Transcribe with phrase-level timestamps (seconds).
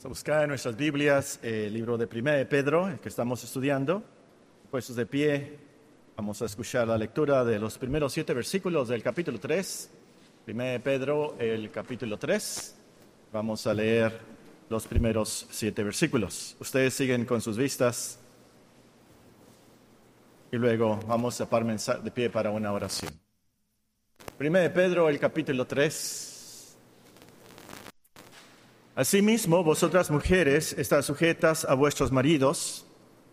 [0.00, 3.44] Vamos a buscar en nuestras Biblias el libro de Primera de Pedro, el que estamos
[3.44, 4.02] estudiando.
[4.70, 5.58] Puestos de pie,
[6.16, 9.90] vamos a escuchar la lectura de los primeros siete versículos del capítulo 3.
[10.46, 12.76] Primera de Pedro, el capítulo 3.
[13.30, 14.18] Vamos a leer
[14.70, 16.56] los primeros siete versículos.
[16.58, 18.20] Ustedes siguen con sus vistas
[20.50, 23.12] y luego vamos a permanecer de pie para una oración.
[24.38, 26.29] Primera de Pedro, el capítulo 3.
[29.00, 32.86] Asimismo, vosotras mujeres, estad sujetas a vuestros maridos,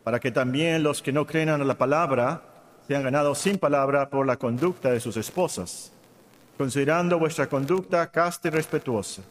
[0.05, 2.41] para que también los que no creen a la palabra
[2.87, 5.91] sean ganados sin palabra por la conducta de sus esposas,
[6.57, 9.23] considerando vuestra conducta casta y respetuosa.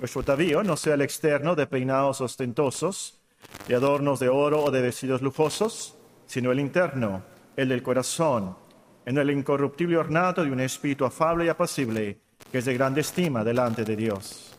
[0.00, 3.20] Vuestro atavío no sea el externo de peinados ostentosos,
[3.68, 5.96] de adornos de oro o de vestidos lujosos,
[6.26, 7.22] sino el interno,
[7.56, 8.56] el del corazón,
[9.04, 12.18] en el incorruptible ornato de un espíritu afable y apacible,
[12.50, 14.55] que es de grande estima delante de Dios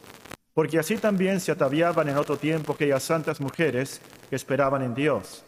[0.57, 5.43] porque así también se ataviaban en otro tiempo aquellas santas mujeres que esperaban en Dios,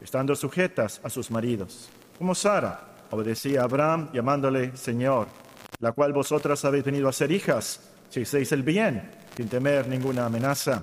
[0.00, 5.28] estando sujetas a sus maridos, como Sara obedecía a Abraham llamándole Señor,
[5.80, 10.24] la cual vosotras habéis venido a ser hijas, si hacéis el bien, sin temer ninguna
[10.24, 10.82] amenaza.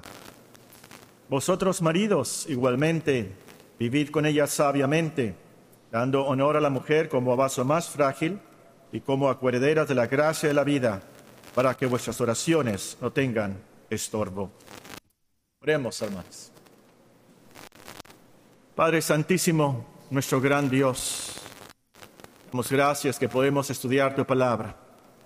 [1.28, 3.32] Vosotros maridos, igualmente,
[3.80, 5.34] vivid con ella sabiamente,
[5.92, 8.42] dando honor a la mujer como a vaso más frágil
[8.92, 11.02] y como a de la gracia de la vida,
[11.56, 14.50] para que vuestras oraciones no tengan estorbo.
[15.62, 16.52] Oremos, hermanos.
[18.74, 21.34] Padre Santísimo, nuestro gran Dios,
[22.52, 24.76] damos gracias que podemos estudiar tu palabra.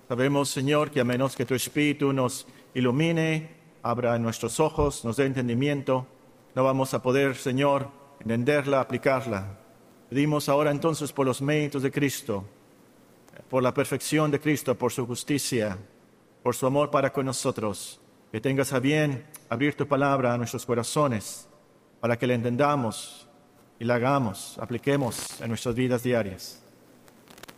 [0.08, 5.26] Sabemos, Señor, que a menos que tu Espíritu nos ilumine, abra nuestros ojos, nos dé
[5.26, 6.06] entendimiento,
[6.54, 7.88] no vamos a poder, Señor,
[8.20, 9.58] entenderla, aplicarla.
[10.10, 12.44] Pedimos ahora entonces por los méritos de Cristo,
[13.48, 15.78] por la perfección de Cristo, por su justicia,
[16.42, 18.00] por su amor para con nosotros
[18.36, 21.48] que tengas a bien abrir tu palabra a nuestros corazones
[22.00, 23.26] para que la entendamos
[23.78, 26.62] y la hagamos, apliquemos en nuestras vidas diarias.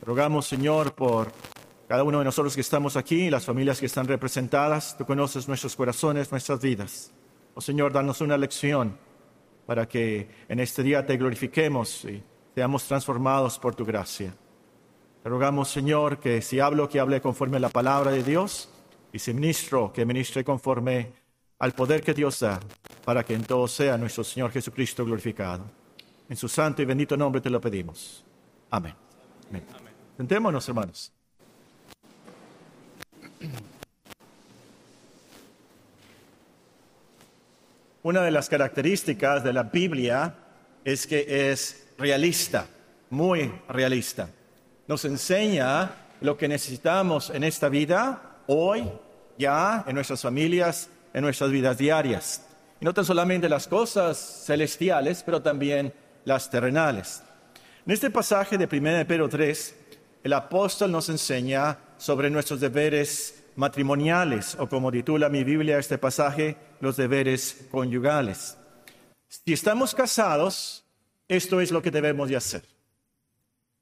[0.02, 1.32] Rogamos, Señor, por
[1.88, 4.96] cada uno de nosotros que estamos aquí, las familias que están representadas.
[4.96, 7.10] Tú conoces nuestros corazones, nuestras vidas.
[7.56, 8.96] Oh Señor, danos una lección
[9.66, 12.22] para que en este día te glorifiquemos y
[12.54, 14.32] seamos transformados por tu gracia.
[15.24, 18.70] Te rogamos, Señor, que si hablo, que hable conforme a la palabra de Dios
[19.12, 21.12] y si ministro, que ministre conforme
[21.58, 22.60] al poder que Dios da,
[23.04, 25.64] para que en todo sea nuestro Señor Jesucristo glorificado.
[26.28, 28.24] En su santo y bendito nombre te lo pedimos.
[28.70, 28.94] Amén.
[30.16, 31.12] Sentémonos, hermanos.
[38.02, 40.34] Una de las características de la Biblia
[40.84, 42.66] es que es realista,
[43.10, 44.30] muy realista.
[44.86, 45.90] Nos enseña
[46.20, 48.90] lo que necesitamos en esta vida hoy,
[49.38, 52.46] ya, en nuestras familias, en nuestras vidas diarias.
[52.80, 55.92] Y no tan solamente las cosas celestiales, pero también
[56.24, 57.22] las terrenales.
[57.86, 59.74] En este pasaje de 1 Pedro 3,
[60.24, 66.56] el apóstol nos enseña sobre nuestros deberes matrimoniales, o como titula mi Biblia este pasaje,
[66.80, 68.56] los deberes conyugales.
[69.28, 70.84] Si estamos casados,
[71.28, 72.62] esto es lo que debemos de hacer.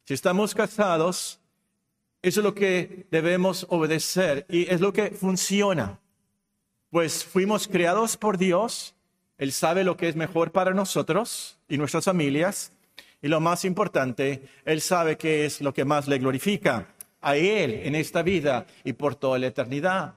[0.04, 1.38] Si estamos casados,
[2.28, 6.00] eso es lo que debemos obedecer y es lo que funciona.
[6.90, 8.96] Pues fuimos creados por Dios,
[9.38, 12.72] Él sabe lo que es mejor para nosotros y nuestras familias.
[13.22, 16.88] Y lo más importante, Él sabe qué es lo que más le glorifica
[17.20, 20.14] a Él en esta vida y por toda la eternidad.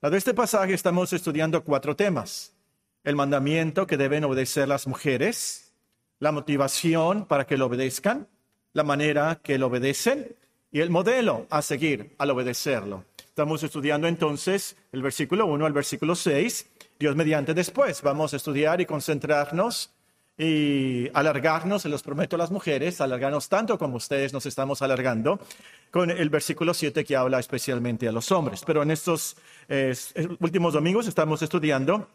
[0.00, 2.54] de este pasaje estamos estudiando cuatro temas.
[3.02, 5.74] El mandamiento que deben obedecer las mujeres,
[6.20, 8.28] la motivación para que lo obedezcan,
[8.72, 10.34] la manera que lo obedecen
[10.74, 13.04] y el modelo a seguir al obedecerlo.
[13.16, 16.66] Estamos estudiando entonces el versículo 1 al versículo 6.
[16.98, 19.92] Dios mediante después vamos a estudiar y concentrarnos
[20.36, 25.38] y alargarnos, se los prometo a las mujeres, alargarnos tanto como ustedes nos estamos alargando,
[25.92, 28.64] con el versículo 7 que habla especialmente a los hombres.
[28.66, 29.36] Pero en estos
[30.40, 32.08] últimos domingos estamos estudiando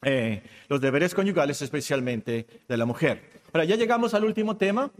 [0.00, 3.28] eh, los deberes conyugales, especialmente de la mujer.
[3.52, 4.90] Ahora ya llegamos al último tema,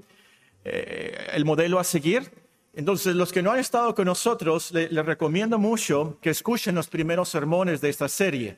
[0.62, 2.37] eh, el modelo a seguir.
[2.78, 7.28] Entonces, los que no han estado con nosotros, les recomiendo mucho que escuchen los primeros
[7.28, 8.56] sermones de esta serie.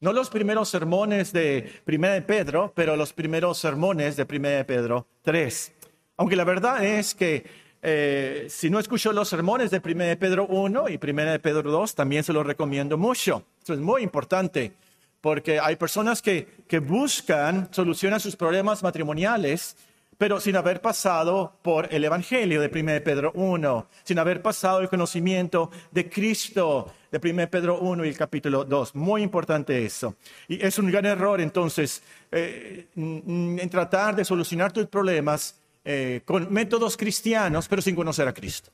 [0.00, 4.64] No los primeros sermones de 1 de Pedro, pero los primeros sermones de 1 de
[4.64, 5.72] Pedro 3.
[6.16, 7.44] Aunque la verdad es que
[7.80, 11.70] eh, si no escuchó los sermones de 1 de Pedro 1 y 1 de Pedro
[11.70, 13.44] 2, también se los recomiendo mucho.
[13.60, 14.72] Esto es muy importante
[15.20, 19.76] porque hay personas que, que buscan solucionar sus problemas matrimoniales
[20.20, 24.90] pero sin haber pasado por el Evangelio de 1 Pedro 1, sin haber pasado el
[24.90, 28.96] conocimiento de Cristo, de 1 Pedro 1 y el capítulo 2.
[28.96, 30.16] Muy importante eso.
[30.46, 36.52] Y es un gran error entonces eh, en tratar de solucionar tus problemas eh, con
[36.52, 38.70] métodos cristianos, pero sin conocer a Cristo.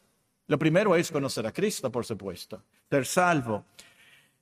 [0.49, 2.61] Lo primero es conocer a Cristo, por supuesto,
[2.91, 3.67] ser salvo.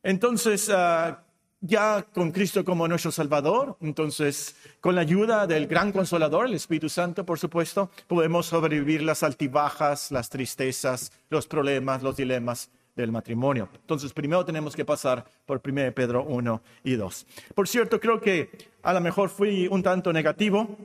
[0.02, 1.22] Entonces, ah,
[1.66, 6.90] ya con Cristo como nuestro Salvador, entonces con la ayuda del gran consolador, el Espíritu
[6.90, 13.70] Santo, por supuesto, podemos sobrevivir las altibajas, las tristezas, los problemas, los dilemas del matrimonio.
[13.74, 17.26] Entonces, primero tenemos que pasar por 1 Pedro 1 y 2.
[17.54, 18.50] Por cierto, creo que
[18.82, 20.76] a lo mejor fui un tanto negativo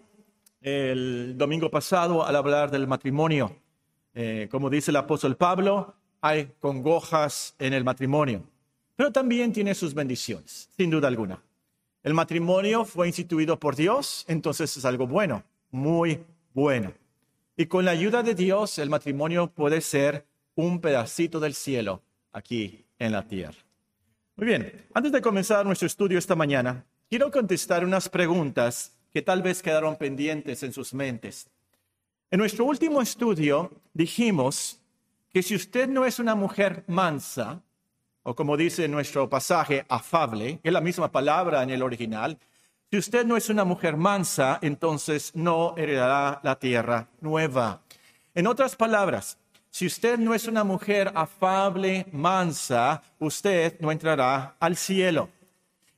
[0.61, 3.53] el domingo pasado al hablar del matrimonio.
[4.13, 8.43] Eh, como dice el apóstol Pablo, hay congojas en el matrimonio
[8.99, 11.41] pero también tiene sus bendiciones, sin duda alguna.
[12.03, 16.21] El matrimonio fue instituido por Dios, entonces es algo bueno, muy
[16.53, 16.91] bueno.
[17.55, 22.01] Y con la ayuda de Dios, el matrimonio puede ser un pedacito del cielo
[22.33, 23.57] aquí en la tierra.
[24.35, 29.41] Muy bien, antes de comenzar nuestro estudio esta mañana, quiero contestar unas preguntas que tal
[29.41, 31.49] vez quedaron pendientes en sus mentes.
[32.31, 34.77] En nuestro último estudio dijimos
[35.29, 37.63] que si usted no es una mujer mansa,
[38.23, 42.37] o como dice nuestro pasaje, afable, es la misma palabra en el original.
[42.91, 47.81] Si usted no es una mujer mansa, entonces no heredará la tierra nueva.
[48.33, 49.37] En otras palabras,
[49.71, 55.29] si usted no es una mujer afable, mansa, usted no entrará al cielo.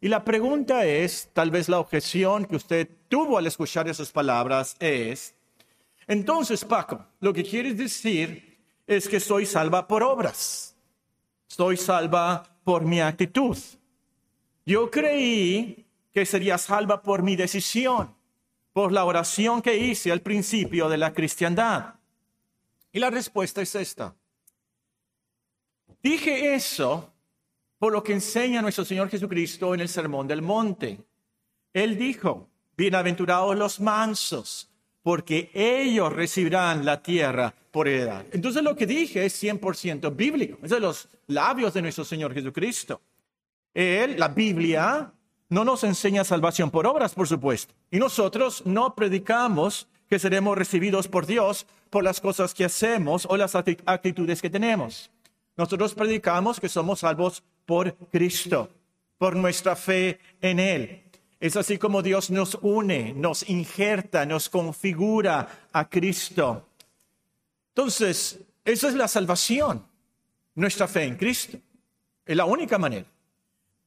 [0.01, 4.75] Y la pregunta es, tal vez la objeción que usted tuvo al escuchar esas palabras
[4.79, 5.35] es,
[6.07, 10.70] entonces Paco, lo que quieres decir es que soy salva por obras.
[11.51, 13.57] Estoy salva por mi actitud.
[14.65, 18.15] Yo creí que sería salva por mi decisión,
[18.71, 21.95] por la oración que hice al principio de la cristiandad.
[22.93, 24.15] Y la respuesta es esta.
[26.01, 27.11] Dije eso
[27.77, 31.03] por lo que enseña nuestro Señor Jesucristo en el Sermón del Monte.
[31.73, 34.70] Él dijo, bienaventurados los mansos,
[35.03, 38.25] porque ellos recibirán la tierra por heredad.
[38.31, 43.01] Entonces lo que dije es 100% bíblico, es de los labios de nuestro Señor Jesucristo.
[43.73, 45.11] Él, la Biblia,
[45.49, 47.73] no nos enseña salvación por obras, por supuesto.
[47.89, 53.37] Y nosotros no predicamos que seremos recibidos por Dios por las cosas que hacemos o
[53.37, 55.09] las actitudes que tenemos.
[55.57, 58.69] Nosotros predicamos que somos salvos por Cristo,
[59.17, 61.03] por nuestra fe en Él.
[61.41, 66.67] Es así como Dios nos une, nos injerta, nos configura a Cristo.
[67.69, 69.83] Entonces, esa es la salvación,
[70.53, 71.57] nuestra fe en Cristo.
[72.27, 73.07] Es la única manera.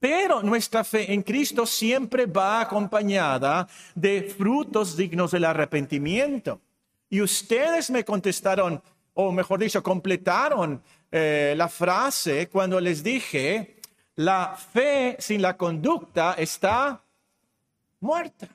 [0.00, 6.60] Pero nuestra fe en Cristo siempre va acompañada de frutos dignos del arrepentimiento.
[7.08, 8.82] Y ustedes me contestaron,
[9.14, 13.76] o mejor dicho, completaron eh, la frase cuando les dije,
[14.16, 17.03] la fe sin la conducta está
[18.04, 18.48] muerta.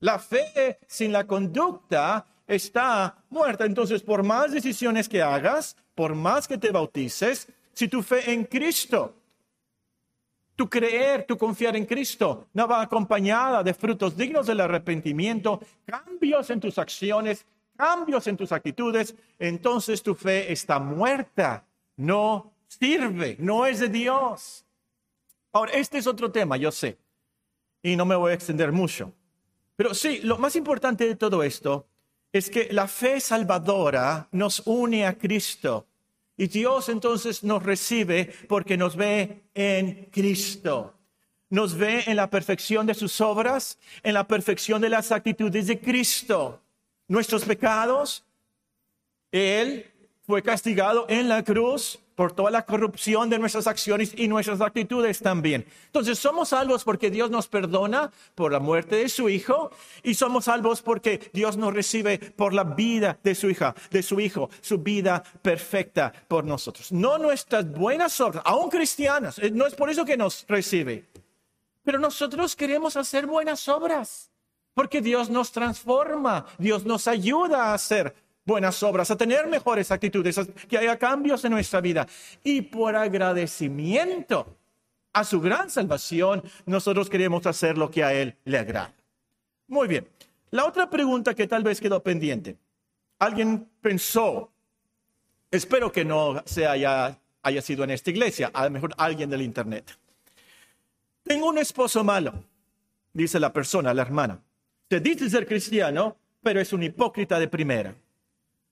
[0.00, 3.64] La fe sin la conducta está muerta.
[3.64, 8.44] Entonces, por más decisiones que hagas, por más que te bautices, si tu fe en
[8.44, 9.14] Cristo,
[10.54, 16.48] tu creer, tu confiar en Cristo no va acompañada de frutos dignos del arrepentimiento, cambios
[16.50, 17.46] en tus acciones,
[17.76, 21.64] cambios en tus actitudes, entonces tu fe está muerta,
[21.96, 24.64] no sirve, no es de Dios.
[25.52, 26.98] Ahora, este es otro tema, yo sé
[27.86, 29.12] y no me voy a extender mucho.
[29.76, 31.86] Pero sí, lo más importante de todo esto
[32.32, 35.86] es que la fe salvadora nos une a Cristo.
[36.36, 40.94] Y Dios entonces nos recibe porque nos ve en Cristo.
[41.48, 45.78] Nos ve en la perfección de sus obras, en la perfección de las actitudes de
[45.78, 46.60] Cristo.
[47.06, 48.24] Nuestros pecados,
[49.30, 49.92] Él
[50.26, 55.20] fue castigado en la cruz por toda la corrupción de nuestras acciones y nuestras actitudes
[55.20, 55.66] también.
[55.86, 59.70] Entonces somos salvos porque Dios nos perdona por la muerte de su hijo
[60.02, 64.18] y somos salvos porque Dios nos recibe por la vida de su hija, de su
[64.18, 66.90] hijo, su vida perfecta por nosotros.
[66.90, 71.04] No nuestras buenas obras, aún cristianas, eh, no es por eso que nos recibe.
[71.84, 74.30] Pero nosotros queremos hacer buenas obras
[74.74, 78.14] porque Dios nos transforma, Dios nos ayuda a hacer
[78.46, 82.06] buenas obras, a tener mejores actitudes, que haya cambios en nuestra vida.
[82.42, 84.56] Y por agradecimiento
[85.12, 88.94] a su gran salvación, nosotros queremos hacer lo que a Él le agrada.
[89.66, 90.08] Muy bien.
[90.52, 92.56] La otra pregunta que tal vez quedó pendiente.
[93.18, 94.52] Alguien pensó,
[95.50, 99.42] espero que no se haya, haya sido en esta iglesia, a lo mejor alguien del
[99.42, 99.98] Internet.
[101.24, 102.32] Tengo un esposo malo,
[103.12, 104.40] dice la persona, la hermana.
[104.88, 107.96] Se dice ser cristiano, pero es un hipócrita de primera.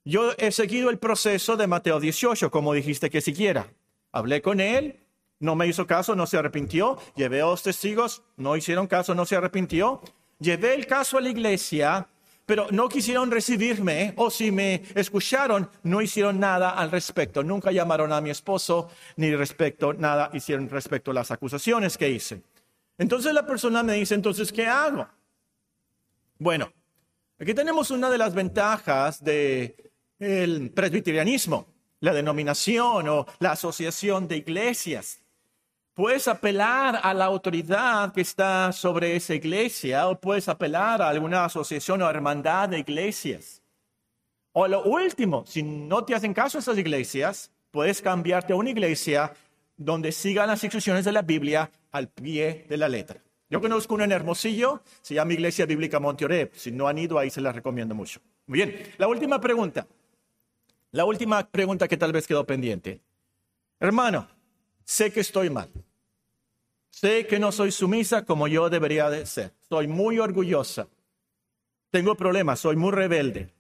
[0.05, 3.73] Yo he seguido el proceso de Mateo 18, como dijiste que siquiera.
[4.13, 5.01] Hablé con él,
[5.41, 6.99] no me hizo caso, no se arrepintió.
[7.17, 10.03] Llevé a los testigos, no hicieron caso, no se arrepintió.
[10.39, 12.07] Llevé el caso a la iglesia,
[12.45, 17.43] pero no quisieron recibirme o si me escucharon, no hicieron nada al respecto.
[17.43, 22.43] Nunca llamaron a mi esposo ni respecto, nada hicieron respecto a las acusaciones que hice.
[22.99, 25.09] Entonces la persona me dice, entonces, ¿qué hago?
[26.39, 26.71] Bueno,
[27.39, 29.25] aquí tenemos una de las ventajas
[30.19, 31.67] del presbiterianismo,
[32.01, 35.21] la denominación o la asociación de iglesias.
[35.95, 41.45] Puedes apelar a la autoridad que está sobre esa iglesia o puedes apelar a alguna
[41.45, 43.63] asociación o hermandad de iglesias.
[44.53, 49.33] O lo último, si no te hacen caso esas iglesias, puedes cambiarte a una iglesia
[49.77, 53.21] donde sigan las instrucciones de la Biblia al pie de la letra.
[53.51, 56.51] Yo conozco una en Hermosillo, se llama Iglesia Bíblica Monteoreb.
[56.55, 58.21] Si no han ido ahí, se la recomiendo mucho.
[58.47, 59.87] Muy bien, la última pregunta.
[60.95, 63.01] La última pregunta que tal vez quedó pendiente.
[63.81, 64.29] Hermano,
[64.85, 65.69] sé que estoy mal.
[66.89, 69.53] Sé que no soy sumisa como yo debería de ser.
[69.69, 70.87] Soy muy orgullosa.
[71.91, 73.53] Tengo problemas, soy muy rebelde.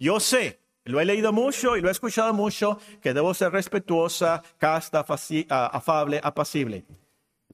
[0.00, 4.42] Yo sé, lo he leído mucho y lo he escuchado mucho, que debo ser respetuosa,
[4.58, 5.06] casta,
[5.48, 6.84] afable, apacible.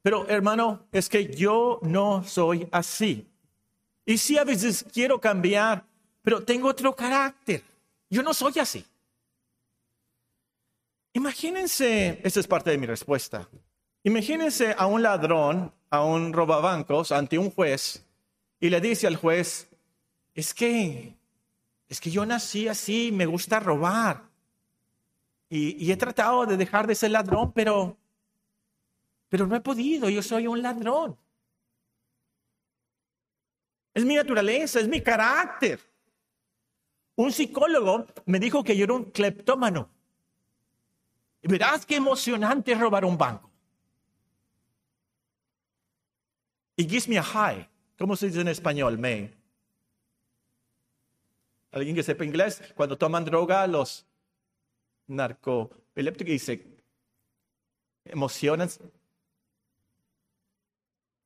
[0.01, 3.29] Pero hermano, es que yo no soy así.
[4.07, 5.85] Y sí a veces quiero cambiar,
[6.23, 7.63] pero tengo otro carácter.
[8.09, 8.87] Yo no soy así.
[11.19, 13.49] Imagínense, esta es parte de mi respuesta.
[14.05, 18.07] Imagínense a un ladrón, a un robabancos ante un juez
[18.61, 19.69] y le dice al juez,
[20.33, 21.17] es que,
[21.89, 24.23] es que yo nací así, me gusta robar.
[25.51, 27.97] Y, he tratado de dejar de ser ladrón, pero,
[29.29, 31.19] pero no he podido, yo soy un ladrón.
[33.93, 35.81] Es mi naturaleza, es mi carácter.
[37.17, 39.98] Un psicólogo me dijo que yo era un cleptómano.
[41.43, 43.51] Verás qué emocionante robar un banco.
[46.77, 47.69] It gives me a high.
[47.99, 49.33] ¿Cómo se dice en español, me?
[51.73, 52.63] ¿Alguien que sepa inglés?
[52.77, 54.07] Cuando toman droga, los
[55.09, 56.65] narcoepilépticos dice,
[58.05, 58.69] emocionan,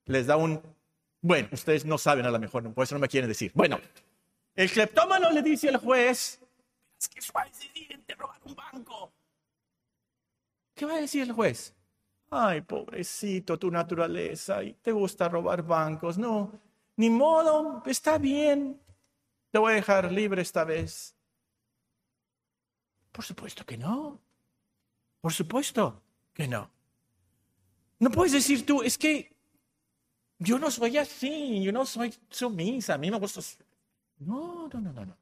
[0.07, 0.61] les da un...
[1.21, 3.53] Bueno, ustedes no saben a lo mejor, por eso no me quieren decir.
[3.55, 3.79] Bueno,
[4.57, 6.41] el cleptómano le dice al juez,
[6.99, 7.33] es que se
[8.15, 9.13] robar un banco.
[10.83, 11.73] ¿Qué va a decir el juez?
[12.29, 16.19] Ay, pobrecito, tu naturaleza, y te gusta robar bancos.
[16.19, 16.61] No,
[16.97, 18.83] ni modo, está bien.
[19.53, 21.15] Te voy a dejar libre esta vez.
[23.13, 24.21] Por supuesto que no.
[25.21, 26.03] Por supuesto
[26.35, 26.69] que no.
[28.01, 29.37] No puedes decir tú, es que
[30.41, 33.41] yo no soy así, yo no soy sumisa, a mí me gusta.
[34.19, 35.22] No, no, no, no, no.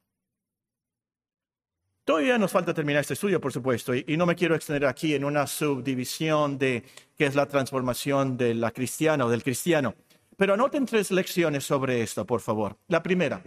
[2.11, 5.25] Todavía nos falta terminar este estudio, por supuesto, y, no me quiero extender aquí en
[5.25, 6.83] una subdivisión de
[7.17, 9.95] qué es la transformación de la cristiana o del cristiano.
[10.37, 12.77] Pero anoten tres lecciones sobre esto, por favor.
[12.89, 13.41] La primera,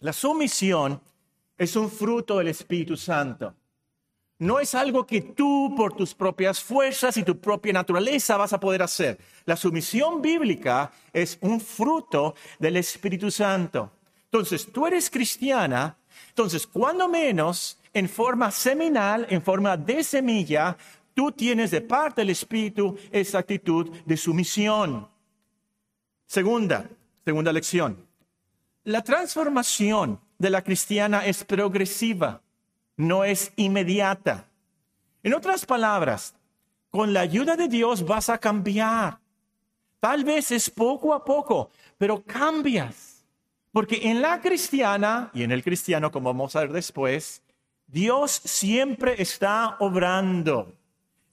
[0.00, 1.00] la sumisión
[1.56, 3.54] es un fruto del Espíritu Santo.
[4.40, 8.58] No es algo que tú por tus propias fuerzas y tu propia naturaleza vas a
[8.58, 9.16] poder hacer.
[9.44, 13.92] La sumisión bíblica es un fruto del Espíritu Santo.
[14.24, 15.96] Entonces, tú eres cristiana,
[16.30, 20.76] entonces, cuando menos en forma seminal, en forma de semilla,
[21.14, 25.08] tú tienes de parte del Espíritu esa actitud de sumisión.
[26.26, 26.88] Segunda,
[27.24, 28.06] segunda lección.
[28.84, 32.42] La transformación de la cristiana es progresiva,
[32.96, 34.48] no es inmediata.
[35.22, 36.34] En otras palabras,
[36.90, 39.18] con la ayuda de Dios vas a cambiar.
[40.00, 43.24] Tal vez es poco a poco, pero cambias.
[43.70, 47.41] Porque en la cristiana y en el cristiano, como vamos a ver después,
[47.92, 50.72] Dios siempre está obrando.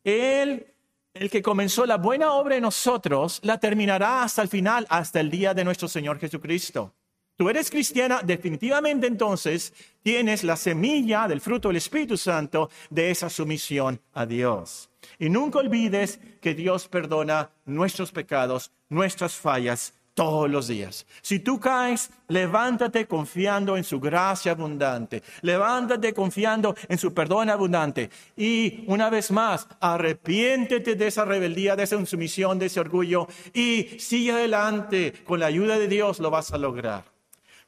[0.03, 0.67] Él,
[1.13, 5.31] el que comenzó la buena obra en nosotros, la terminará hasta el final, hasta el
[5.31, 6.93] día de nuestro Señor Jesucristo.
[7.37, 9.73] Tú eres cristiana, definitivamente entonces
[10.03, 14.89] tienes la semilla del fruto del Espíritu Santo de esa sumisión a Dios.
[15.17, 21.05] Y nunca olvides que Dios perdona nuestros pecados, nuestras fallas todos los días.
[21.21, 25.23] Si tú caes, levántate confiando en su gracia abundante.
[25.43, 28.09] Levántate confiando en su perdón abundante.
[28.35, 33.97] Y una vez más, arrepiéntete de esa rebeldía, de esa insumisión, de ese orgullo y
[33.97, 35.13] sigue adelante.
[35.25, 37.05] Con la ayuda de Dios lo vas a lograr.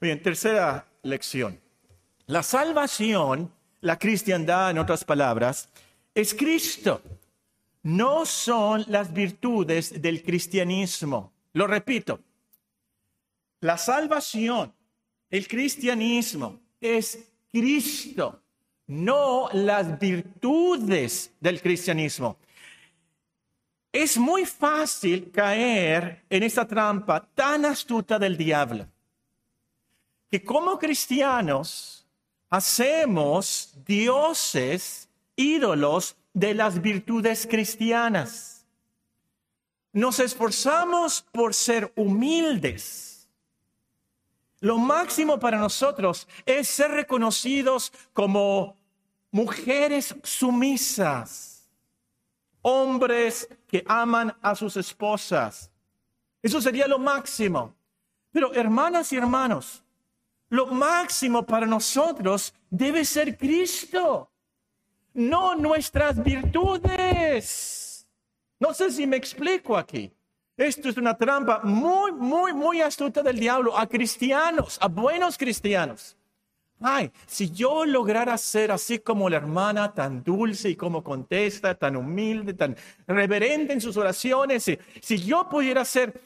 [0.02, 1.58] Bien, tercera lección.
[2.26, 5.70] La salvación, la cristiandad en otras palabras,
[6.14, 7.02] es Cristo.
[7.84, 11.32] No son las virtudes del cristianismo.
[11.54, 12.20] Lo repito,
[13.62, 14.74] la salvación,
[15.30, 17.18] el cristianismo es
[17.52, 18.42] Cristo,
[18.88, 22.38] no las virtudes del cristianismo.
[23.94, 28.88] Es muy fácil caer en esta trampa tan astuta del diablo,
[30.30, 32.06] que como cristianos
[32.50, 38.66] hacemos dioses, ídolos de las virtudes cristianas.
[39.94, 43.11] Nos esforzamos por ser humildes.
[44.62, 48.78] Lo máximo para nosotros es ser reconocidos como
[49.32, 51.68] mujeres sumisas,
[52.62, 55.72] hombres que aman a sus esposas.
[56.44, 57.76] Eso sería lo máximo.
[58.32, 59.84] Pero hermanas y hermanos,
[60.50, 64.32] lo máximo para nosotros debe ser Cristo,
[65.16, 68.08] no nuestras virtudes.
[68.60, 70.14] No sé si me explico aquí.
[70.62, 76.16] Esto es una trampa muy, muy, muy astuta del diablo a cristianos, a buenos cristianos.
[76.80, 81.96] Ay, si yo lograra ser así como la hermana, tan dulce y como contesta, tan
[81.96, 82.76] humilde, tan
[83.08, 86.22] reverente en sus oraciones, si, si yo pudiera ser,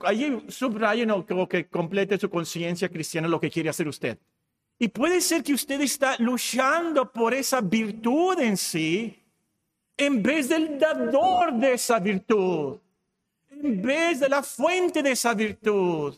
[0.00, 4.18] allí subrayen como que complete su conciencia cristiana lo que quiere hacer usted.
[4.78, 9.17] Y puede ser que usted está luchando por esa virtud en sí,
[9.98, 12.78] en vez del dador de esa virtud,
[13.50, 16.16] en vez de la fuente de esa virtud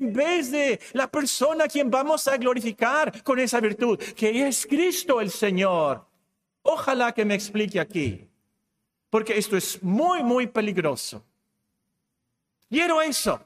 [0.00, 4.66] en vez de la persona a quien vamos a glorificar con esa virtud, que es
[4.66, 6.06] Cristo el Señor.
[6.62, 8.26] Ojalá que me explique aquí,
[9.10, 11.22] porque esto es muy, muy peligroso.
[12.68, 13.44] Quiero eso.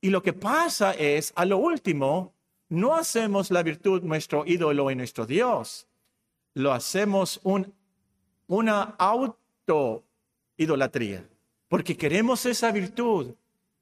[0.00, 2.34] Y lo que pasa es, a lo último,
[2.68, 5.86] no hacemos la virtud nuestro ídolo y nuestro Dios.
[6.54, 7.74] Lo hacemos un,
[8.48, 11.24] una auto-idolatría,
[11.68, 13.34] porque queremos esa virtud,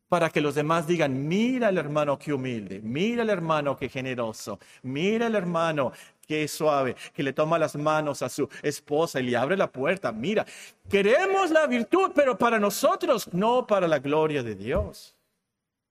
[0.09, 4.59] para que los demás digan, mira el hermano que humilde, mira el hermano que generoso,
[4.83, 5.93] mira el hermano
[6.27, 10.13] que suave, que le toma las manos a su esposa y le abre la puerta.
[10.13, 10.47] Mira,
[10.89, 15.17] queremos la virtud, pero para nosotros, no para la gloria de Dios.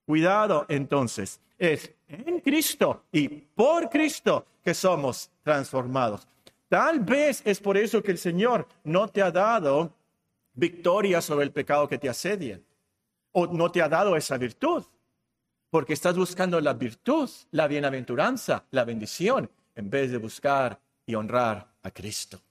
[0.06, 6.28] Cuidado entonces, es en Cristo y por Cristo que somos transformados.
[6.76, 9.94] Tal vez es por eso que el Señor no te ha dado
[10.56, 12.60] victoria sobre el pecado que te asedia
[13.32, 14.84] o no te ha dado esa virtud,
[15.70, 21.66] porque estás buscando la virtud, la bienaventuranza, la bendición, en vez de buscar y honrar
[21.82, 22.42] a Cristo.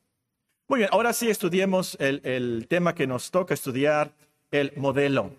[0.69, 4.11] Muy bien, ahora sí estudiemos el, el tema que nos toca estudiar,
[4.51, 5.33] el modelo.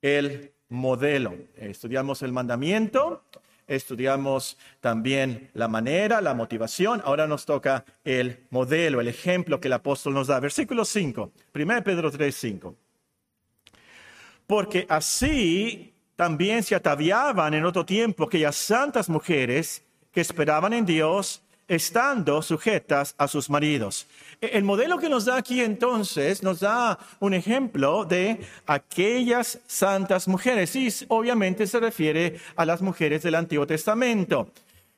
[0.00, 1.34] El modelo.
[1.56, 3.22] Estudiamos el mandamiento,
[3.66, 7.02] estudiamos también la manera, la motivación.
[7.04, 10.40] Ahora nos toca el modelo, el ejemplo que el apóstol nos da.
[10.40, 12.76] Versículo 5, 1 Pedro 3, 5
[14.46, 21.42] porque así también se ataviaban en otro tiempo aquellas santas mujeres que esperaban en Dios
[21.68, 24.06] estando sujetas a sus maridos.
[24.40, 30.28] E, el modelo que nos da aquí entonces nos da un ejemplo de aquellas santas
[30.28, 34.50] mujeres y obviamente se refiere a las mujeres del Antiguo Testamento.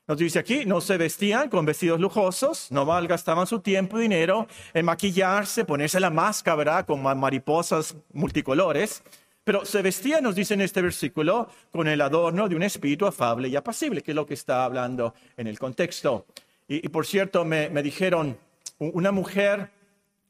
[0.08, 4.46] Nos dice aquí, no se vestían con vestidos lujosos, no malgastaban su tiempo y dinero
[4.72, 9.02] en maquillarse, ponerse la máscara con mariposas multicolores,
[9.42, 13.48] pero se vestía, nos dice en este versículo, con el adorno de un espíritu afable
[13.48, 16.26] y apacible, que es lo que está hablando en el contexto.
[16.68, 18.38] Y, por cierto, me, dijeron,
[18.78, 19.70] una mujer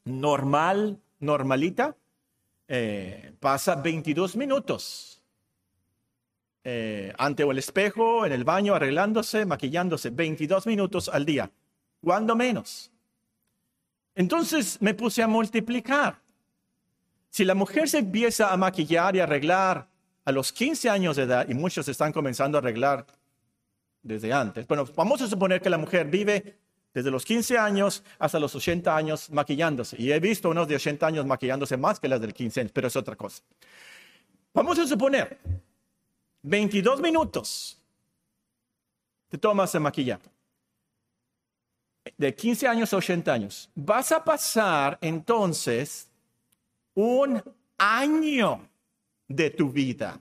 [0.05, 1.97] normal, normalita,
[2.69, 5.23] eh, pasa 22 minutos
[6.65, 11.51] eh, ante el espejo, en el baño, arreglándose, maquillándose, 22 minutos al día.
[12.01, 12.91] ¿Cuándo menos?
[14.17, 16.19] Entonces me puse a multiplicar.
[17.31, 19.87] Si la mujer se empieza a maquillar y arreglar
[20.25, 23.07] a los 15 años de edad, y muchos están comenzando a arreglar
[24.07, 26.59] desde antes, bueno, vamos a suponer que la mujer vive
[26.95, 29.97] desde los 15 años hasta los 80 años maquillándose.
[30.01, 32.89] Y he visto unos de 80 años maquillándose más que las del 15 años, pero
[32.89, 33.43] es otra cosa.
[34.55, 35.39] Vamos a suponer
[36.43, 37.79] 22 minutos
[39.29, 40.21] te tomas a maquillar.
[42.17, 43.71] De 15 años a 80 años.
[43.75, 46.09] Vas a pasar entonces
[46.95, 47.43] un
[47.77, 48.69] año
[49.27, 50.21] de tu vida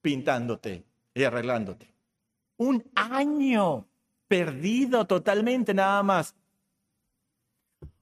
[0.00, 0.82] pintándote
[1.14, 1.92] y arreglándote.
[2.58, 3.86] Un año
[4.28, 6.34] perdido totalmente nada más.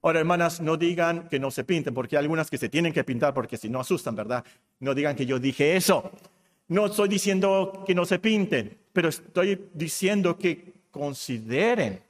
[0.03, 3.05] Ahora, hermanas, no digan que no se pinten, porque hay algunas que se tienen que
[3.05, 4.45] pintar porque si no asustan, ¿verdad?
[4.81, 6.11] No digan que yo dije eso.
[6.69, 12.03] No estoy diciendo que no se pinten, pero estoy diciendo que consideren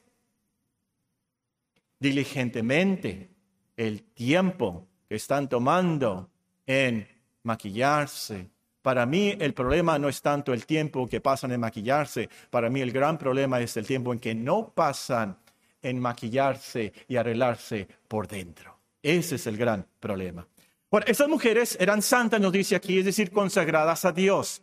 [1.98, 3.30] diligentemente
[3.76, 6.30] el tiempo que están tomando
[6.66, 7.08] en
[7.42, 8.50] maquillarse.
[8.86, 12.80] Para mí el problema no es tanto el tiempo que pasan en maquillarse, para mí
[12.80, 15.36] el gran problema es el tiempo en que no pasan
[15.82, 18.78] en maquillarse y arreglarse por dentro.
[19.02, 20.46] Ese es el gran problema.
[20.88, 24.62] Bueno, estas mujeres eran santas, nos dice aquí, es decir, consagradas a Dios.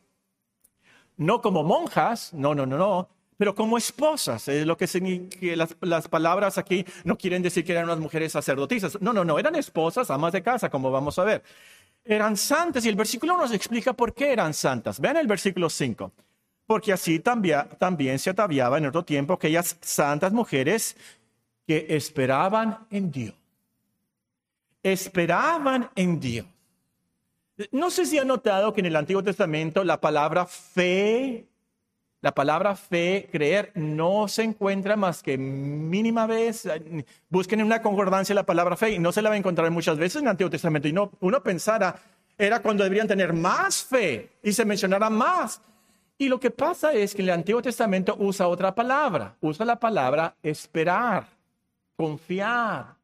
[1.18, 4.48] No como monjas, no, no, no, no, pero como esposas.
[4.48, 4.88] Es lo que,
[5.38, 9.02] que las, las, palabras aquí no quieren decir que eran unas mujeres sacerdotisas.
[9.02, 11.44] No, no, no, eran esposas, amas de casa, como vamos a ver.
[12.06, 15.00] Eran santas y el versículo nos explica por qué eran santas.
[15.00, 16.12] Vean el versículo 5.
[16.66, 20.96] Porque así también, también se ataviaba en otro tiempo aquellas santas mujeres
[21.66, 23.36] que esperaban en Dios
[24.84, 26.46] esperaban en Dios.
[27.72, 31.48] No sé si han notado que en el Antiguo Testamento la palabra fe,
[32.24, 36.66] la palabra fe, creer, no se encuentra más que mínima vez.
[37.28, 39.98] Busquen en una concordancia la palabra fe y no se la va a encontrar muchas
[39.98, 40.88] veces en el Antiguo Testamento.
[40.88, 42.00] Y no, uno pensara,
[42.38, 45.60] era cuando deberían tener más fe y se mencionara más.
[46.18, 50.34] Y lo que pasa es que el Antiguo Testamento usa otra palabra, usa la palabra
[50.42, 51.28] esperar,
[51.98, 52.96] confiar.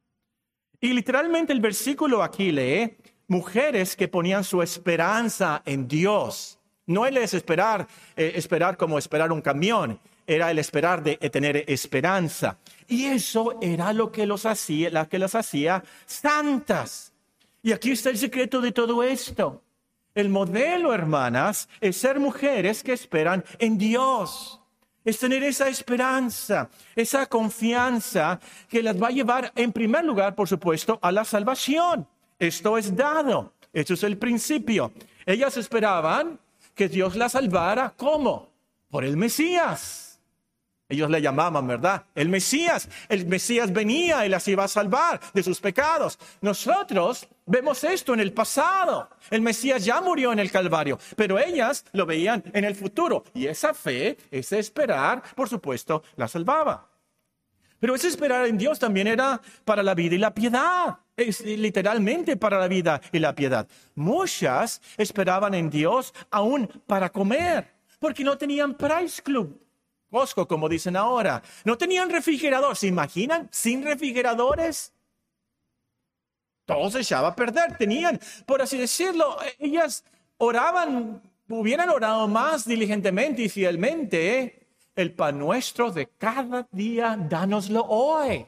[0.80, 2.96] Y literalmente el versículo aquí lee,
[3.28, 6.59] mujeres que ponían su esperanza en Dios.
[6.90, 12.58] No el esperar, eh, esperar como esperar un camión, era el esperar de tener esperanza.
[12.88, 17.14] Y eso era lo que los hacía, la que las hacía santas.
[17.62, 19.62] Y aquí está el secreto de todo esto.
[20.16, 24.60] El modelo, hermanas, es ser mujeres que esperan en Dios
[25.06, 30.48] es tener esa esperanza, esa confianza que las va a llevar en primer lugar, por
[30.48, 32.08] supuesto, a la salvación.
[32.38, 34.92] Esto es dado, esto es el principio.
[35.26, 36.40] Ellas esperaban
[36.80, 38.54] que Dios las salvara, ¿cómo?
[38.90, 40.22] Por el Mesías.
[40.88, 42.06] Ellos le llamaban, ¿verdad?
[42.16, 42.88] El Mesías.
[43.10, 46.18] El Mesías venía y las iba a salvar de sus pecados.
[46.40, 49.10] Nosotros vemos esto en el pasado.
[49.30, 53.26] El Mesías ya murió en el Calvario, pero ellas lo veían en el futuro.
[53.34, 56.88] Y esa fe, ese esperar, por supuesto, la salvaba.
[57.80, 60.98] Pero ese esperar en Dios también era para la vida y la piedad.
[61.16, 63.68] Es literalmente para la vida y la piedad.
[63.96, 69.60] Muchas esperaban en Dios aún para comer, porque no tenían Price Club
[70.10, 71.42] Costco, como dicen ahora.
[71.64, 72.76] No tenían refrigerador.
[72.76, 73.48] ¿Se imaginan?
[73.52, 74.92] Sin refrigeradores.
[76.66, 77.78] Todo se echaba a perder.
[77.78, 80.04] Tenían, por así decirlo, ellas
[80.38, 84.59] oraban, hubieran orado más diligentemente y fielmente.
[85.00, 88.46] El pan nuestro de cada día, dánoslo hoy.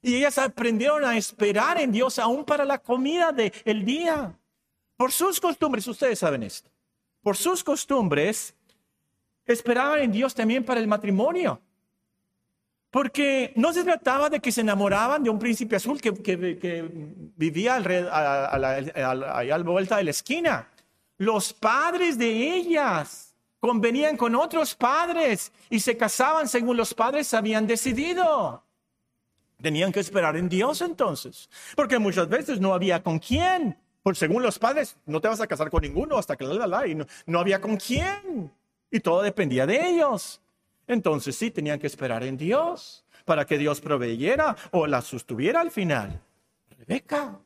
[0.00, 4.34] Y ellas aprendieron a esperar en Dios aún para la comida del día.
[4.96, 6.70] Por sus costumbres, ustedes saben esto.
[7.20, 8.54] Por sus costumbres,
[9.44, 11.60] esperaban en Dios también para el matrimonio.
[12.90, 16.12] Porque no se trataba de que se enamoraban de un príncipe azul que,
[17.36, 20.66] vivía a, la, a, vuelta de la esquina.
[21.18, 23.29] Los padres de ellas
[23.60, 28.64] convenían con otros padres y se casaban según los padres habían decidido.
[29.62, 33.78] Tenían que esperar en Dios entonces, porque muchas veces no había con quién.
[34.02, 36.86] Por según los padres, no te vas a casar con ninguno hasta que la, la,
[36.86, 38.50] y no, no había con quién.
[38.90, 40.40] Y todo dependía de ellos.
[40.86, 45.70] Entonces sí, tenían que esperar en Dios para que Dios proveyera o la sostuviera al
[45.70, 46.20] final.
[46.78, 47.38] Rebeca.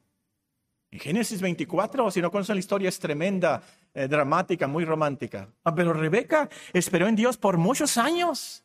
[0.93, 3.61] En Génesis 24, si no conocen la historia, es tremenda,
[3.95, 5.49] eh, dramática, muy romántica.
[5.65, 8.65] Ah, pero Rebeca esperó en Dios por muchos años,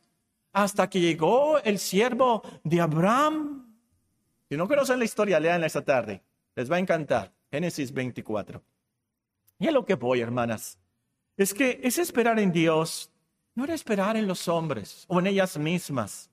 [0.52, 3.78] hasta que llegó el siervo de Abraham.
[4.50, 6.24] Si no conocen la historia, lean esta tarde.
[6.56, 7.32] Les va a encantar.
[7.52, 8.62] Génesis 24.
[9.60, 10.78] Y a lo que voy, hermanas
[11.39, 13.10] es que ese esperar en Dios
[13.56, 16.30] no era esperar en los hombres o en ellas mismas.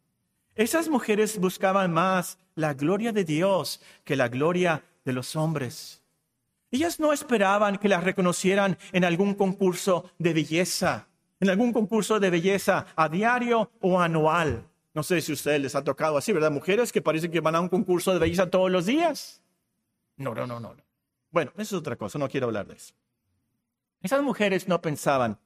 [0.57, 6.03] Esas mujeres buscaban más la gloria de Dios que la gloria de los hombres.
[6.71, 11.09] Ellas no esperaban que las reconocieran en algún concurso de belleza,
[11.41, 14.67] en algún concurso de belleza a diario o anual.
[14.95, 16.51] No sé si a ustedes les ha tocado así, ¿verdad?
[16.51, 19.43] Mujeres que parecen que van a un concurso de belleza todos los días.
[20.17, 20.75] No, no, no, no.
[21.31, 22.95] Bueno, eso es otra cosa, no quiero hablar de eso.
[24.03, 25.39] Esas mujeres no pensaban,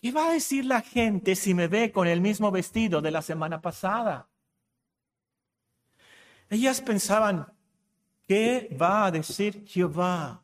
[0.00, 3.22] ¿qué va a decir la gente si me ve con el mismo vestido de la
[3.22, 4.28] semana pasada?
[6.50, 7.46] Ellas pensaban,
[8.28, 10.42] ¿qué va a decir Jehová?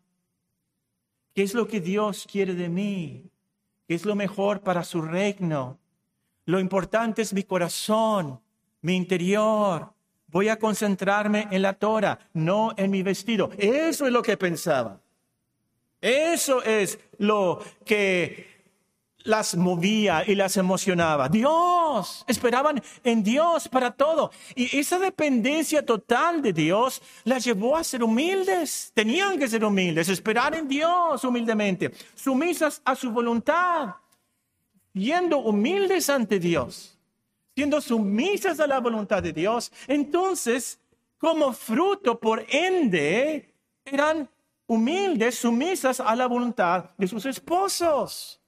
[1.34, 3.30] ¿Qué es lo que Dios quiere de mí?
[3.86, 5.78] ¿Qué es lo mejor para su reino?
[6.46, 8.40] Lo importante es mi corazón,
[8.80, 9.92] mi interior.
[10.28, 13.50] Voy a concentrarme en la Torah, no en mi vestido.
[13.58, 15.00] Eso es lo que pensaban.
[16.00, 18.53] Eso es lo que
[19.24, 21.28] las movía y las emocionaba.
[21.28, 24.30] Dios, esperaban en Dios para todo.
[24.54, 28.92] Y esa dependencia total de Dios las llevó a ser humildes.
[28.94, 33.96] Tenían que ser humildes, esperar en Dios humildemente, sumisas a su voluntad,
[34.92, 36.96] yendo humildes ante Dios,
[37.56, 39.72] siendo sumisas a la voluntad de Dios.
[39.88, 40.78] Entonces
[41.24, 44.28] como fruto, por ende, eran
[44.66, 48.42] humildes, sumisas a la voluntad de sus esposos.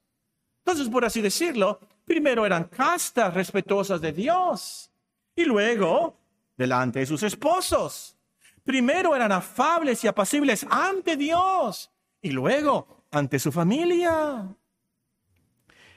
[0.67, 4.91] Entonces, por así decirlo, primero eran castas, respetuosas de Dios,
[5.37, 6.19] y luego
[6.57, 8.17] delante de sus esposos.
[8.65, 14.45] Primero eran afables y apacibles ante Dios, y luego ante su familia.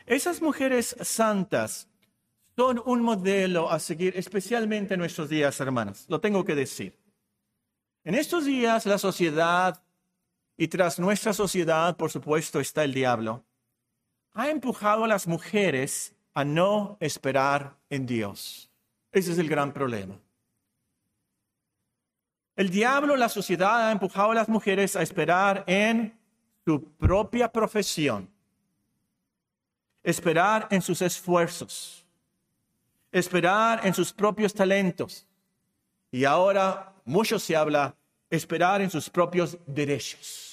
[0.05, 1.89] Esas mujeres santas
[2.55, 6.05] son un modelo a seguir, especialmente en nuestros días, hermanas.
[6.09, 6.95] Lo tengo que decir.
[8.03, 9.81] En estos días la sociedad,
[10.55, 13.45] y tras nuestra sociedad, por supuesto, está el diablo,
[14.39, 18.69] ha empujado a las mujeres a no esperar en Dios.
[19.11, 20.15] Ese es el gran problema.
[22.55, 26.17] El diablo, la sociedad ha empujado a las mujeres a esperar en
[26.65, 28.29] su propia profesión,
[30.03, 32.05] esperar en sus esfuerzos,
[33.11, 35.27] esperar en sus propios talentos.
[36.11, 37.95] Y ahora mucho se habla
[38.29, 40.48] esperar en sus propios derechos.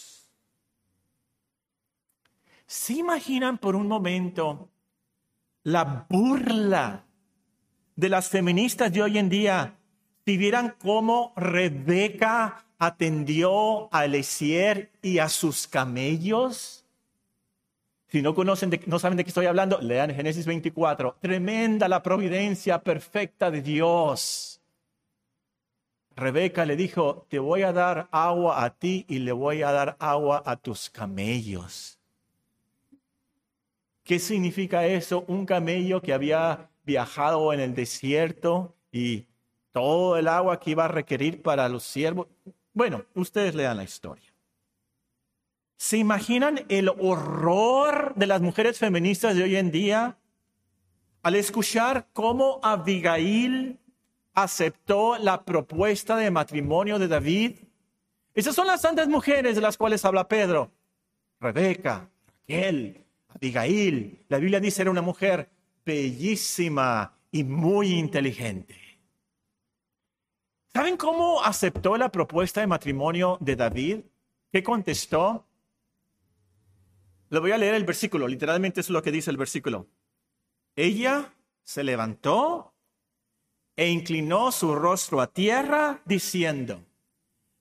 [2.66, 4.68] ¿Se imaginan por un momento
[5.62, 7.04] la burla
[7.96, 9.76] de las feministas de hoy en día
[10.24, 16.84] si vieran cómo Rebeca atendió a Eliezer y a sus camellos.
[18.08, 21.16] Si no conocen, no saben de qué estoy hablando, lean Génesis 24.
[21.20, 24.60] Tremenda la providencia perfecta de Dios.
[26.14, 29.96] Rebeca le dijo, te voy a dar agua a ti y le voy a dar
[29.98, 31.95] agua a tus camellos.
[34.06, 35.24] ¿Qué significa eso?
[35.26, 39.26] Un camello que había viajado en el desierto y
[39.72, 42.28] todo el agua que iba a requerir para los siervos.
[42.72, 44.32] Bueno, ustedes lean la historia.
[45.76, 50.16] ¿Se imaginan el horror de las mujeres feministas de hoy en día
[51.22, 53.80] al escuchar cómo Abigail
[54.34, 57.58] aceptó la propuesta de matrimonio de David?
[58.34, 60.70] Esas son las santas mujeres de las cuales habla Pedro.
[61.40, 63.05] Rebeca, Raquel,
[63.36, 64.24] Abigail.
[64.28, 65.50] La Biblia dice era una mujer
[65.84, 68.76] bellísima y muy inteligente.
[70.72, 74.00] ¿Saben cómo aceptó la propuesta de matrimonio de David?
[74.52, 75.46] ¿Qué contestó?
[77.30, 79.86] Le voy a leer el versículo, literalmente es lo que dice el versículo.
[80.74, 81.32] Ella
[81.64, 82.74] se levantó
[83.74, 86.82] e inclinó su rostro a tierra, diciendo,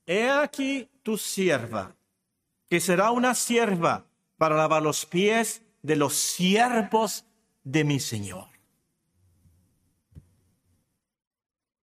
[0.05, 1.95] He aquí tu sierva,
[2.69, 4.05] que será una sierva
[4.37, 7.25] para lavar los pies de los siervos
[7.63, 8.47] de mi Señor.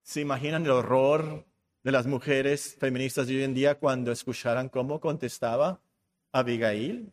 [0.03, 1.47] ¿Se imaginan el horror
[1.85, 5.81] de las mujeres feministas de hoy en día cuando escucharan cómo contestaba
[6.33, 7.13] Abigail?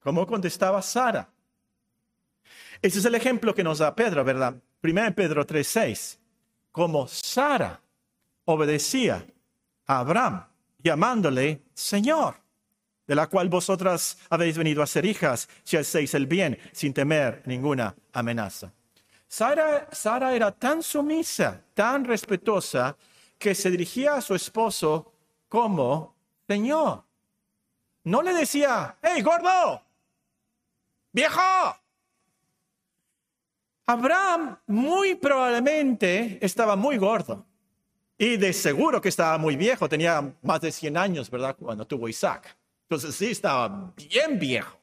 [0.00, 1.32] ¿Cómo contestaba Sara?
[2.82, 4.60] Ese es el ejemplo que nos da Pedro, ¿verdad?
[4.82, 6.18] 1 Pedro 3:6.
[6.72, 7.80] Como Sara
[8.44, 9.26] obedecía
[9.86, 10.46] a Abraham,
[10.78, 12.36] llamándole Señor,
[13.10, 17.42] de la cual vosotras habéis venido a ser hijas, si hacéis el bien, sin temer
[17.44, 18.72] ninguna amenaza.
[19.26, 22.96] Sara, era tan sumisa, tan respetuosa,
[23.36, 25.12] que se dirigía a su esposo
[25.48, 26.14] como
[26.46, 27.02] Señor.
[28.04, 29.82] No le decía, ¡Hey, gordo!
[31.10, 31.40] ¡Viejo!
[33.86, 37.44] Abraham muy probablemente estaba muy gordo.
[38.16, 41.56] Y de seguro que estaba muy viejo, tenía más de 100 años, ¿verdad?
[41.58, 42.59] Cuando tuvo Isaac.
[42.90, 44.76] Entonces sí, estaba bien viejo.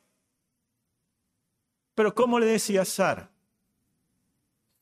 [1.93, 3.29] Pero ¿cómo le decía Sara?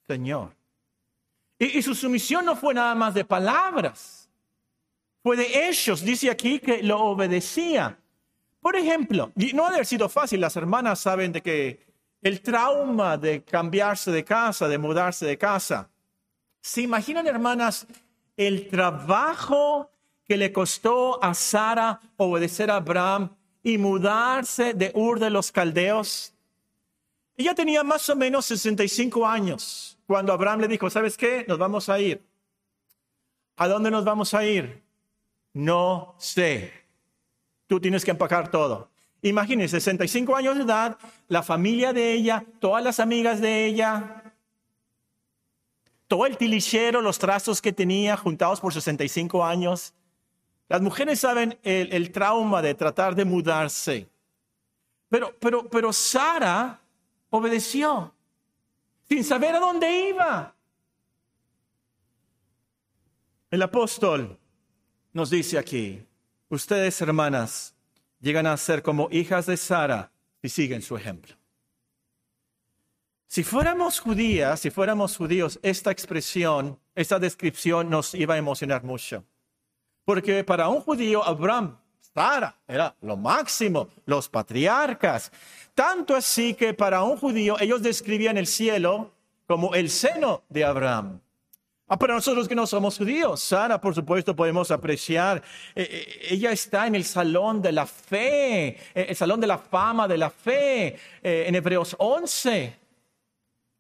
[0.05, 0.55] Señor.
[1.57, 4.29] Y, su sumisión no fue nada más de palabras,
[5.23, 6.05] fue de hechos.
[6.05, 7.97] Dice aquí que lo obedecía.
[8.59, 11.79] Por ejemplo, y no ha de sido fácil, las hermanas saben de que
[12.21, 15.89] el trauma de cambiarse de casa, de mudarse de casa,
[16.61, 17.87] ¿se imaginan, hermanas,
[18.37, 19.89] el trabajo
[20.25, 26.33] que le costó a Sara obedecer a Abraham y mudarse de Ur de los Caldeos?
[27.37, 31.45] Ella tenía más o menos 65 años cuando Abraham le dijo, ¿sabes qué?
[31.47, 32.25] Nos vamos a ir.
[33.57, 34.83] ¿A dónde nos vamos a ir?
[35.53, 36.71] No sé.
[37.67, 38.89] Tú tienes que empacar todo.
[39.21, 44.33] Imagínense, 65 años de edad, la familia de ella, todas las amigas de ella,
[46.07, 49.93] todo el tilichero, los trazos que tenía juntados por 65 años.
[50.67, 54.09] Las mujeres saben el, trauma de tratar de mudarse.
[55.09, 56.79] Pero, pero, pero Sara
[57.29, 58.13] obedeció
[59.07, 60.55] sin saber a dónde iba.
[63.51, 64.37] El apóstol
[65.13, 66.03] nos dice aquí,
[66.49, 67.75] ustedes hermanas
[68.19, 71.35] llegan a ser como hijas de Sara si siguen su ejemplo.
[73.27, 79.25] Si fuéramos judías, si fuéramos judíos, esta expresión esta descripción nos iba a emocionar mucho.
[80.05, 81.77] Porque para un judío, Abraham,
[82.13, 85.31] Sara, era lo máximo, los patriarcas.
[85.73, 89.11] Tanto así que para un judío ellos describían el cielo
[89.47, 91.19] como el seno de Abraham.
[91.87, 95.43] Ah, para nosotros que no somos judíos, Sara, por supuesto, podemos apreciar,
[95.75, 99.59] eh, eh, ella está en el salón de la fe, eh, el salón de la
[99.59, 102.75] fama de la fe, en Hebreos 11.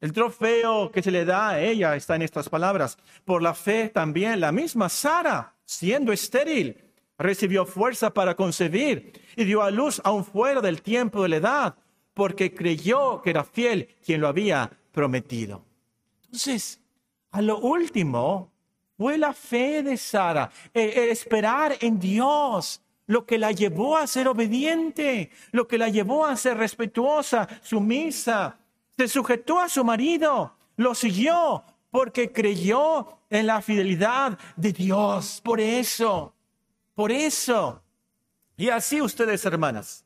[0.01, 2.99] El trofeo que se le da a ella está en estas palabras.
[3.23, 6.77] Por la fe también la misma Sara, siendo estéril,
[7.17, 11.75] recibió fuerza para concebir y dio a luz aún fuera del tiempo de la edad,
[12.13, 15.65] porque creyó que era fiel quien lo había prometido.
[16.25, 16.79] Entonces,
[17.31, 18.51] a lo último
[18.97, 24.27] fue la fe de Sara, el esperar en Dios, lo que la llevó a ser
[24.27, 28.57] obediente, lo que la llevó a ser respetuosa, sumisa.
[28.97, 31.63] Se sujetó a su marido, lo siguió
[31.95, 35.39] porque creyó en la fidelidad de Dios.
[35.41, 36.35] Por eso,
[36.93, 37.81] por eso.
[38.57, 40.03] Y así ustedes, hermanas,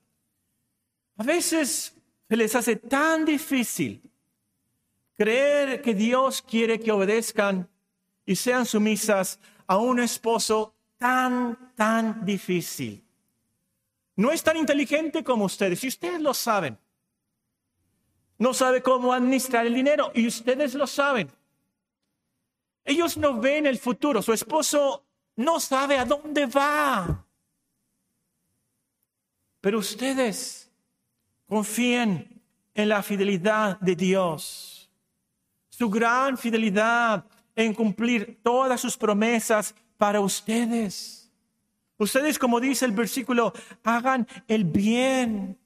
[1.17, 1.95] a veces
[2.27, 4.03] se les hace tan difícil
[5.17, 7.67] Creer que Dios quiere que obedezcan
[8.23, 13.03] y sean sumisas a un esposo tan, tan difícil.
[14.15, 16.77] No es tan inteligente como ustedes, y ustedes lo saben.
[18.37, 21.29] No sabe cómo administrar el dinero, y ustedes lo saben.
[22.89, 27.23] Ellos no ven el futuro, su esposo no sabe a dónde va.
[29.61, 30.71] Pero ustedes
[31.45, 32.41] confíen
[32.73, 34.89] en la fidelidad de Dios
[35.69, 37.25] su gran fidelidad
[37.55, 41.31] en cumplir todas sus promesas para ustedes.
[41.95, 45.59] Ustedes, como dice el versículo, hagan el bien,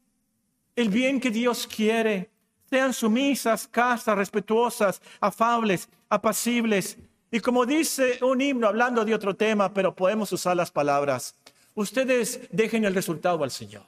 [0.75, 2.29] el bien que Dios quiere.
[2.69, 6.97] Sean sumisas, castas, respetuosas, afables, apacibles.
[7.33, 11.33] Y como dice un himno hablando de otro tema, pero podemos usar las palabras,
[11.73, 13.87] ustedes dejen el resultado al Señor.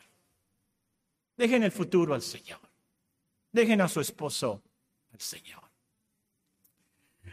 [1.37, 2.57] Dejen el futuro al Señor.
[3.51, 4.63] Dejen a su esposo
[5.13, 5.61] al Señor.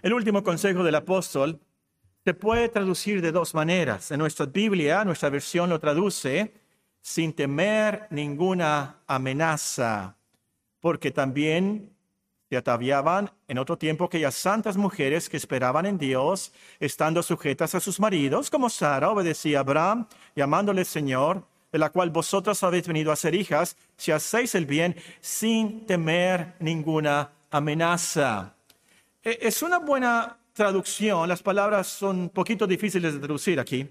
[0.02, 1.58] El último consejo del apóstol
[2.22, 4.10] se puede traducir de dos maneras.
[4.10, 6.52] En nuestra Biblia, nuestra versión lo traduce
[7.00, 10.18] sin temer ninguna amenaza,
[10.78, 11.91] porque también
[12.52, 17.80] se ataviaban en otro tiempo aquellas santas mujeres que esperaban en Dios, estando sujetas a
[17.80, 23.10] sus maridos, como Sara obedecía a Abraham, llamándole Señor, de la cual vosotras habéis venido
[23.10, 28.54] a ser hijas, si hacéis el bien sin temer ninguna amenaza.
[29.24, 33.88] Eh, es una buena traducción, las palabras son un poquito difíciles de traducir aquí.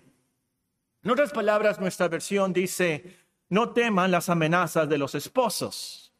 [1.03, 6.10] En otras palabras, nuestra versión dice, no teman las amenazas de los esposos,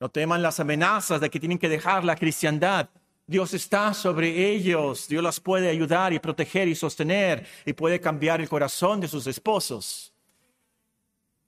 [0.00, 2.88] no teman las amenazas de que tienen que dejar la cristiandad.
[3.26, 8.40] Dios está sobre ellos, Dios las puede ayudar y proteger y sostener y puede cambiar
[8.40, 10.12] el corazón de sus esposos.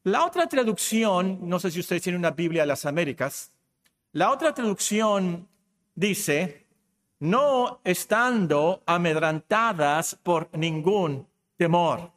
[0.04, 3.50] La otra traducción, no sé si ustedes tienen una Biblia de las Américas,
[4.12, 5.48] la otra traducción
[5.94, 6.66] dice,
[7.20, 12.12] no estando amedrantadas por ningún temor.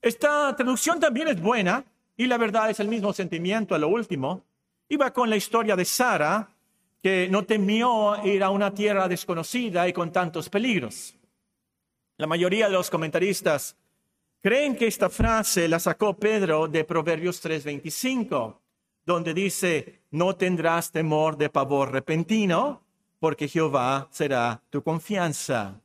[0.00, 1.84] Esta traducción también es buena
[2.16, 4.44] y la verdad es el mismo sentimiento a lo último.
[4.92, 6.50] Iba con la historia de Sara,
[7.02, 11.14] que no temió ir a una tierra desconocida y con tantos peligros.
[12.18, 13.74] La mayoría de los comentaristas
[14.42, 18.58] creen que esta frase la sacó Pedro de Proverbios 3:25,
[19.06, 22.82] donde dice, no tendrás temor de pavor repentino,
[23.18, 25.80] porque Jehová será tu confianza.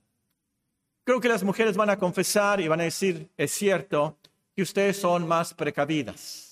[1.05, 4.17] Creo que las mujeres van a confesar y van a decir, es cierto,
[4.53, 6.46] que ustedes son más precavidas,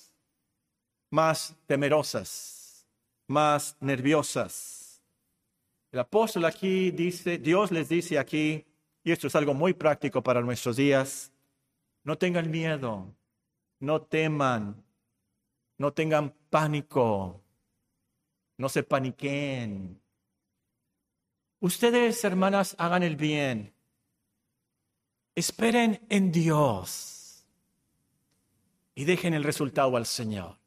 [1.10, 2.86] más temerosas,
[3.28, 5.02] más nerviosas.
[5.92, 8.66] El apóstol aquí dice, Dios les dice aquí,
[9.04, 11.32] y esto es algo muy práctico para nuestros días,
[12.04, 13.14] no tengan miedo,
[13.80, 14.84] no teman,
[15.78, 17.42] no tengan pánico,
[18.58, 20.00] no se paniquen,
[21.66, 23.74] Ustedes, hermanas, hagan el bien.
[25.34, 27.44] Esperen en Dios
[28.94, 30.58] y dejen el resultado al Señor.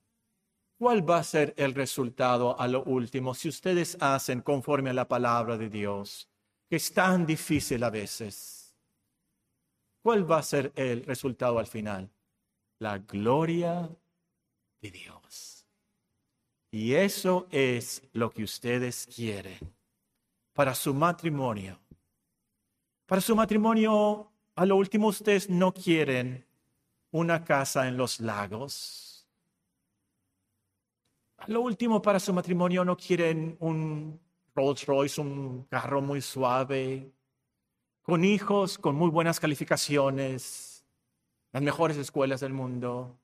[0.79, 5.09] ¿Cuál va a ser el resultado a lo último si ustedes hacen conforme a la
[5.09, 6.29] palabra de Dios,
[6.70, 8.76] que es tan difícil a veces?
[10.01, 12.09] ¿Cuál va a ser el resultado al final?
[12.79, 13.91] La gloria
[14.81, 15.66] de Dios.
[16.70, 19.59] Y eso es lo que ustedes quieren
[20.53, 21.76] para su matrimonio.
[23.07, 26.47] Para su matrimonio, a lo último ustedes no quieren
[27.11, 29.07] una casa en los lagos.
[31.47, 34.20] Lo último, para su matrimonio no quieren un
[34.55, 37.12] Rolls Royce, un carro muy suave.
[38.03, 40.82] con hijos con muy buenas calificaciones,
[41.53, 43.18] las mejores escuelas del mundo.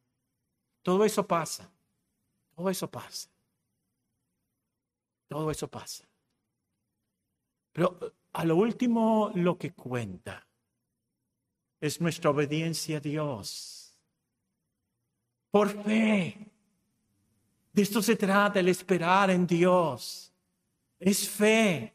[0.83, 1.71] Todo eso pasa.
[2.55, 3.31] Todo eso pasa.
[5.27, 6.05] Todo eso pasa.
[7.73, 7.99] Pero
[8.35, 10.47] a lo último lo que cuenta
[11.81, 13.99] es nuestra obediencia a Dios.
[15.51, 16.54] Por fe.
[17.75, 20.33] De esto se trata, el esperar en Dios.
[20.97, 21.93] Es fe.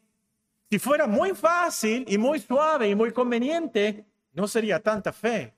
[0.70, 5.56] Si fuera muy fácil y muy suave y muy conveniente, no sería tanta fe.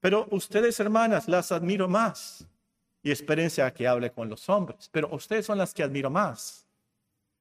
[0.00, 2.46] Pero ustedes, hermanas, las admiro más.
[3.02, 4.88] Y espérense a que hable con los hombres.
[4.90, 6.66] Pero ustedes son las que admiro más.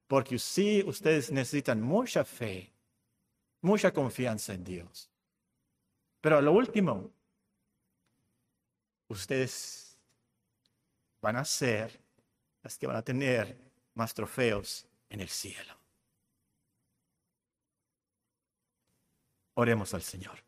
[0.05, 2.73] Porque sí, ustedes necesitan mucha fe,
[3.61, 5.09] mucha confianza en Dios.
[6.19, 7.09] Pero a lo último,
[9.07, 9.80] ustedes
[11.21, 11.99] van a ser
[12.63, 13.57] las que van a tener
[13.93, 15.77] más trofeos en el cielo.
[19.53, 20.43] Oremos al Señor.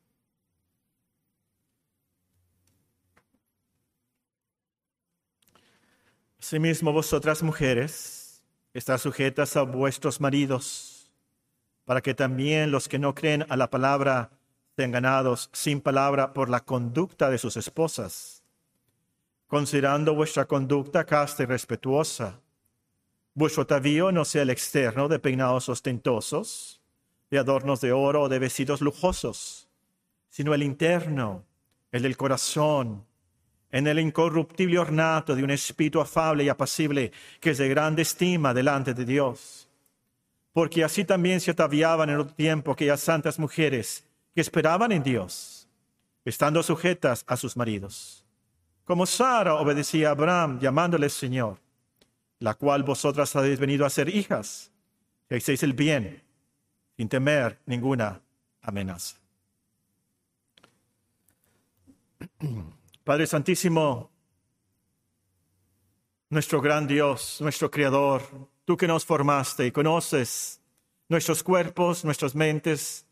[6.39, 8.43] Asimismo, vosotras mujeres,
[8.73, 11.11] estás sujetas a vuestros maridos,
[11.85, 14.31] para que también los que no creen a la palabra
[14.75, 18.42] sean ganados sin palabra por la conducta de sus esposas,
[19.53, 22.39] considerando vuestra conducta casta y respetuosa.
[23.35, 26.81] Vuestro atavío no sea el externo de peinados ostentosos,
[27.29, 29.69] de adornos de oro o de vestidos lujosos,
[30.27, 31.45] sino el interno,
[31.91, 33.05] el del corazón,
[33.69, 38.55] en el incorruptible ornato de un espíritu afable y apacible que es de grande estima
[38.55, 39.69] delante de Dios.
[40.51, 45.67] Porque así también se ataviaban en otro tiempo aquellas santas mujeres que esperaban en Dios,
[46.25, 48.22] estando sujetas a sus maridos.
[48.85, 51.59] Como Sara obedecía a Abraham llamándole Señor,
[52.39, 54.71] la cual vosotras habéis venido a ser hijas,
[55.29, 56.21] que hacéis el bien,
[56.97, 58.21] sin temer ninguna
[58.61, 59.17] amenaza.
[63.03, 64.11] Padre Santísimo,
[66.29, 68.21] nuestro gran Dios, nuestro Creador,
[68.65, 70.59] tú que nos formaste y conoces
[71.07, 73.05] nuestros cuerpos, nuestras mentes,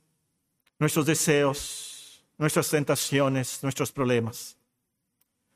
[0.79, 4.57] nuestros deseos, nuestras tentaciones, nuestros problemas.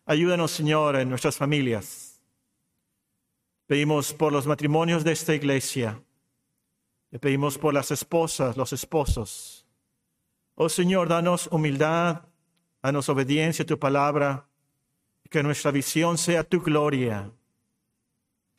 [0.05, 2.21] Ayúdanos, Señor, en nuestras familias.
[3.67, 6.01] Pedimos por los matrimonios de esta iglesia.
[7.11, 9.65] Le pedimos por las esposas, los esposos.
[10.55, 12.21] Oh Señor, danos humildad,
[12.85, 14.47] Danos obediencia a tu palabra,
[15.31, 17.31] que nuestra visión sea tu gloria.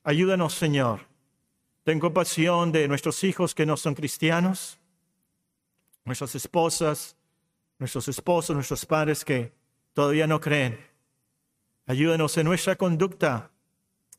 [0.03, 1.03] Ayúdanos, Señor.
[1.85, 4.81] Ten compasión de nuestros hijos que no son cristianos,
[6.05, 7.17] nuestras esposas,
[7.79, 9.53] nuestros esposos, nuestros padres que
[9.93, 10.77] todavía no creen.
[11.89, 13.53] Ayúdanos en nuestra conducta,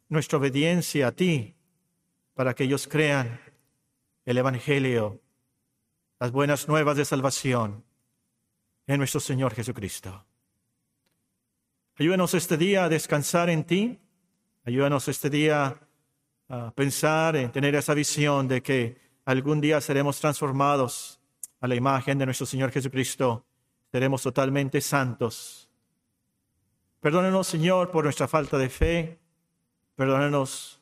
[0.07, 1.53] nuestra obediencia a ti,
[2.34, 3.41] para que ellos crean
[4.26, 5.22] el Evangelio,
[6.18, 7.84] las buenas nuevas de salvación
[8.88, 10.26] en nuestro Señor Jesucristo.
[11.95, 13.99] Ayúdanos este día a descansar en ti.
[14.63, 15.78] Ayúdanos este día
[16.47, 21.20] a pensar en tener esa visión de que algún día seremos transformados
[21.59, 23.45] a la imagen de nuestro Señor Jesucristo.
[23.91, 25.66] Seremos totalmente santos.
[27.00, 29.20] Perdónanos, Señor, por nuestra falta de fe.
[29.95, 30.82] Perdónanos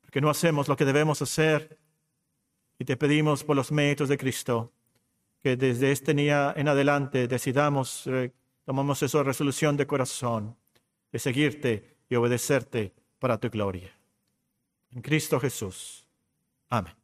[0.00, 1.78] porque no hacemos lo que debemos hacer.
[2.78, 4.72] Y te pedimos por los méritos de Cristo
[5.42, 8.32] que desde este día en adelante decidamos, eh,
[8.64, 10.56] tomamos esa resolución de corazón
[11.12, 13.92] de seguirte y obedecerte para tu gloria.
[14.90, 16.06] En Cristo Jesús.
[16.68, 16.99] Amén.